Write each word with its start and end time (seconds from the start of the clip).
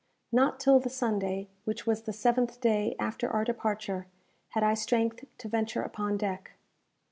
Not 0.31 0.59
till 0.59 0.79
the 0.79 0.89
Sunday, 0.89 1.47
which 1.63 1.85
was 1.85 2.01
the 2.01 2.11
seventh 2.11 2.59
day 2.59 2.95
after 2.97 3.29
our 3.29 3.43
departure, 3.43 4.07
had 4.49 4.63
I 4.63 4.73
strength 4.73 5.25
to 5.37 5.47
venture 5.47 5.83
upon 5.83 6.17
deck. 6.17 6.53